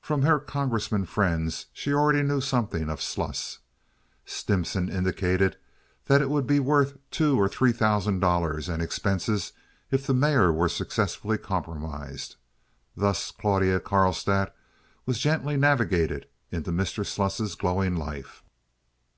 From 0.00 0.22
her 0.22 0.40
Congressmen 0.40 1.04
friends 1.04 1.66
she 1.74 1.92
already 1.92 2.22
knew 2.22 2.40
something 2.40 2.88
of 2.88 3.02
Sluss. 3.02 3.58
Stimson 4.24 4.88
indicated 4.88 5.58
that 6.06 6.22
it 6.22 6.30
would 6.30 6.46
be 6.46 6.58
worth 6.58 6.96
two 7.10 7.38
or 7.38 7.50
three 7.50 7.72
thousand 7.72 8.20
dollars 8.20 8.70
and 8.70 8.82
expenses 8.82 9.52
if 9.90 10.06
the 10.06 10.14
mayor 10.14 10.50
were 10.50 10.70
successfully 10.70 11.36
compromised. 11.36 12.36
Thus 12.96 13.30
Claudia 13.30 13.78
Carlstadt 13.80 14.56
was 15.04 15.18
gently 15.18 15.58
navigated 15.58 16.28
into 16.50 16.72
Mr. 16.72 17.04
Sluss's 17.04 17.54
glowing 17.54 17.94
life. 17.94 18.42